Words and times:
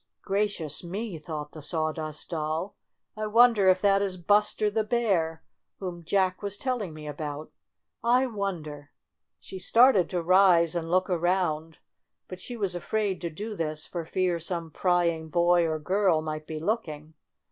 "Gracious 0.23 0.83
me!" 0.83 1.19
thought 1.19 1.51
the 1.51 1.61
Sawdust 1.61 2.31
Doll, 2.31 2.75
"I 3.15 3.27
wonder 3.27 3.69
if 3.69 3.81
that 3.81 4.01
is 4.01 4.17
Buster 4.17 4.71
the 4.71 4.83
Bear 4.83 5.43
whom 5.77 6.03
J 6.03 6.17
ack 6.17 6.41
was 6.41 6.57
telling 6.57 6.91
me 6.91 7.07
about. 7.07 7.51
I 8.03 8.25
won 8.25 8.63
der!" 8.63 8.89
She 9.41 9.59
started 9.59 10.09
to 10.09 10.23
rise 10.23 10.73
and 10.73 10.89
look 10.89 11.07
around, 11.07 11.77
but 12.27 12.39
she 12.39 12.57
was 12.57 12.73
afraid 12.73 13.21
to 13.21 13.29
do 13.29 13.55
this 13.55 13.85
for 13.85 14.03
fear 14.03 14.39
some 14.39 14.71
pry 14.71 15.07
ing 15.07 15.27
boy 15.29 15.65
or 15.67 15.77
girl 15.77 16.23
might 16.23 16.47
be 16.47 16.57
looking. 16.57 17.13